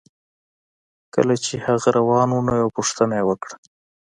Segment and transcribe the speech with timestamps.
[1.13, 3.55] کله چې هغه روان و نو یوه پوښتنه یې وکړه